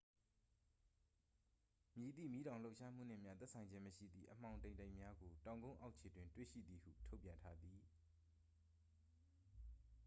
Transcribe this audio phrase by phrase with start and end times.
[1.97, 7.79] မည်သည့်မီးတောင်လှုပ်ရှားမှုနှင့်မျှ သက်ဆိုင်ခြင်းမရှိသည့် အမှောင်တိမ်တိုက်များကို တောင်ကုန်းအောက်ခြေတွင် တွေ့ရှိသည်ဟု ထုတ်ပြန်ထားသည်